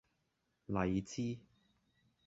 [0.65, 1.37] 荔枝